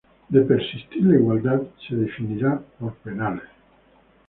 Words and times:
De 0.35 0.41
persistir 0.41 1.03
la 1.03 1.13
igualdad 1.13 1.61
se 1.87 1.95
definirá 1.95 2.59
por 2.79 2.95
penales. 3.03 3.47